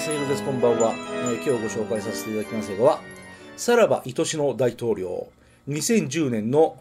[0.00, 0.10] す。
[0.10, 0.42] ひろです。
[0.42, 3.00] こんばんは、えー、今日ご紹介させていただきます映画は、
[3.58, 5.28] さらば愛しの大統領。
[5.68, 6.78] 2010年の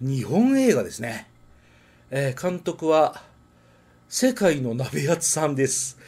[0.00, 1.30] 日本映画ですね。
[2.10, 3.22] えー、監督は、
[4.10, 5.98] 世界の鍋やつさんです。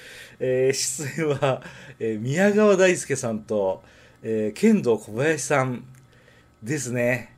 [0.40, 1.62] えー、出演は、
[1.98, 3.82] えー、宮川大輔さんと、
[4.22, 5.84] えー、剣道小林さん
[6.62, 7.34] ですね。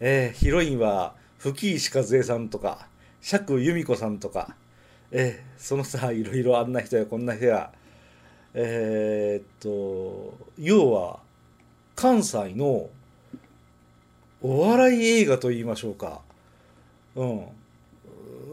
[0.00, 2.88] えー、ヒロインは、吹石和恵さんとか、
[3.20, 4.56] 釈由美子さんとか、
[5.12, 7.72] えー、そのさ、いろいろあんな人やこんな人や、
[8.54, 11.20] えー、っと、要は、
[11.96, 12.88] 関西の
[14.40, 16.22] お笑い映画と言いましょうか。
[17.14, 17.46] うん。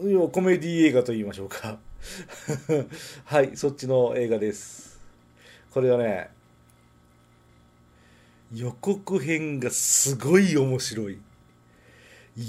[0.04, 1.78] 要はコメディ映画と言いましょうか。
[3.24, 5.00] はい、そっちの映画です。
[5.70, 6.30] これはね、
[8.52, 11.18] 予告編がすごい面白い。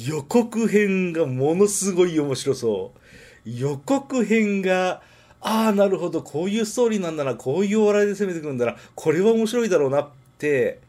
[0.08, 3.00] 予告編がものすごい面白そう。
[3.46, 5.02] 予告編が、
[5.42, 10.80] ああ、なるほど、こういうストーリーなんだな、こういうお笑いで攻めてくるんだな、これは面白いだろうなって、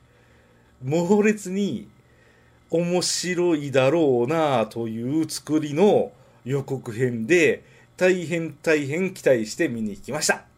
[0.83, 1.89] 猛烈に
[2.70, 6.12] 面白いだろうなという作りの
[6.45, 7.65] 予告編で、
[7.97, 10.50] 大変大変期待して見に行きました。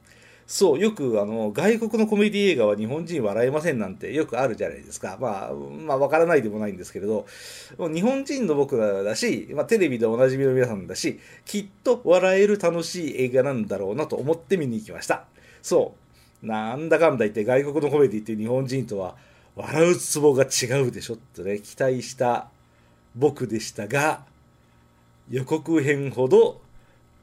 [0.52, 5.16] そう、よくあの、外国のコメディ映画は日本人笑えませんなんてよくあるじゃないですか。
[5.18, 7.24] まあ、まあ、わからないでもないんですけれど、
[7.78, 15.24] 日本人の僕らだし、まあ、テレビでおなじみの皆さんだし、きっと笑える楽しい映画なんだろうなと思って見に行きました。
[15.62, 15.94] そ
[16.42, 16.46] う。
[16.46, 19.16] なんだかんだ言って外国のコメディって日本人とは
[19.56, 22.50] 笑うツボが違うでしょってね、期待した
[23.16, 24.26] 僕でしたが、
[25.30, 26.60] 予告編ほど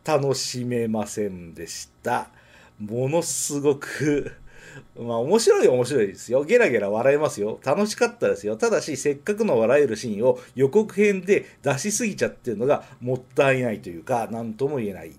[0.03, 2.31] 楽しめませんでした。
[2.79, 4.31] ものすごく、
[4.97, 6.43] まあ面白い面白いですよ。
[6.43, 7.59] ゲラゲラ笑えますよ。
[7.63, 8.55] 楽しかったですよ。
[8.55, 15.11] ただし、せっかくの笑えるシーンを予告編で出しすぎちゃってるのがもったいないというか、何とも言えない。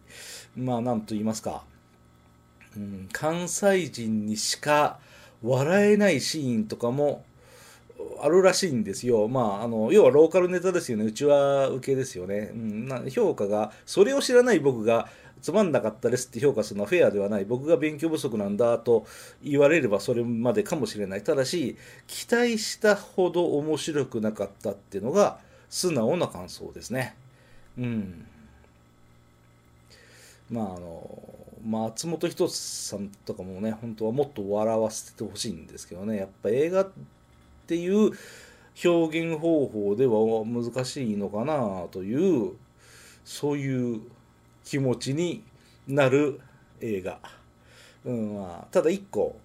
[0.57, 1.65] まあ、なんと言いますか。
[2.77, 5.01] うん、関西人にしか
[5.43, 7.25] 笑えないシーンとかも
[8.23, 9.29] あるらしいんですよ。
[9.29, 11.05] まあ、あの、要はローカルネタですよね。
[11.05, 12.51] うちは受けですよね。
[12.53, 15.09] うん、評価が、それを知らない僕が
[15.41, 17.45] つまんなかったですって評価するのはフェアではない。
[17.45, 19.07] 僕が勉強不足なんだと
[19.43, 21.25] 言われればそれまでかもしれない。
[21.25, 27.15] ただし、期待したほど面白くなかったっていうのが素直な感想ですね。
[27.79, 28.27] うん。
[30.51, 31.35] まあ、あの、
[31.65, 36.91] 松本人志さんとかもね、本当はもっと笑わせてほしいんですけどね、やっぱ映画っ
[37.67, 38.13] ていう
[38.85, 42.53] 表現方法では難しいのかなという、
[43.25, 44.01] そういう
[44.65, 45.43] 気持ちに
[45.87, 46.41] なる
[46.81, 47.19] 映画。
[48.05, 49.39] うんまあ、ただ一個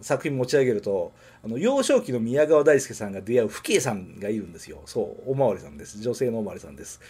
[0.00, 1.12] 作品持ち上げると
[1.44, 4.82] あの幼少期の宮川大輔さんが出会う父兄さんがいるんですよ。
[4.86, 6.00] そうおまわりさんです。
[6.00, 7.00] 女性のおまわりさんです。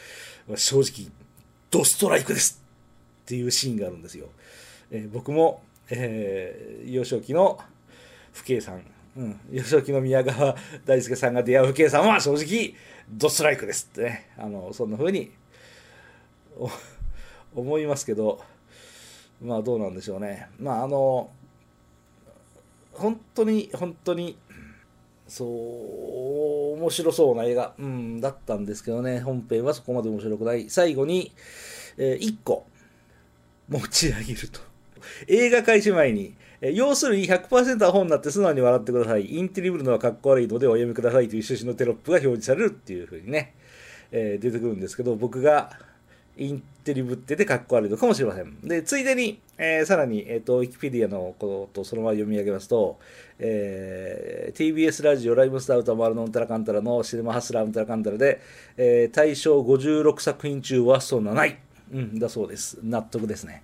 [0.55, 1.11] 正直
[1.71, 2.67] ドストライクです。
[3.27, 4.29] っていうシーンがあるんですよ、
[4.93, 7.59] えー、僕も、えー、幼少期の
[8.33, 8.85] 父兄さん、
[9.17, 12.75] うん、幼少期の宮川大輔さんが出会う父兄さんは正直
[13.11, 14.31] ドストライクですってね。
[14.39, 15.33] あのそんな風に
[17.55, 18.41] 思いますけど、
[19.43, 20.49] まあどうなんでしょうね。
[20.59, 21.31] まああの、
[22.93, 24.37] 本当に本当に、
[25.29, 30.71] そう、面白そうな映画、うん、だったんですけどね、本編はそこまで面白くない。
[30.71, 31.33] 最後に、
[31.97, 32.67] えー、1個
[33.69, 34.61] 持ち上げると。
[35.29, 39.27] 映画開始前に、え要するに100%アホになって素直に笑ってください。
[39.35, 43.55] インテリブルのはかっこ悪いのでお読みくださいという趣旨のテロップが表示されるっていうふうにね、
[44.11, 45.71] えー、出てくるんですけど、僕が
[46.37, 48.61] インテリぶっててかっこ悪いのかもしれません。
[48.61, 52.99] で、ついでに、えー、さらに、えっ、ー、と、ウィキペディアのことをそのまま読み上げますと、
[53.39, 58.41] えー、TBS ラジオライブスター歌丸のうんたらかんたらのシネマハスラーうんたらかんたらで、
[58.77, 61.59] えー、大賞56作品中はそんなない。
[61.93, 62.79] うん、だそうです。
[62.83, 63.63] 納得ですね。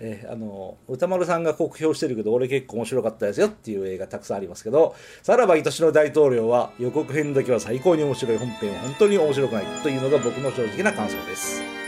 [0.00, 11.87] えー、あの歌丸さんが酷評してるけど俺結構面白かったですよっていう映画たくさんありますけどさらば愛しの大統領は予告編だけは最高に面白い本編は本当に面白くないというのが僕の正直な感想です。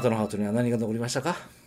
[0.00, 1.59] なたのハートには何が残りましたか？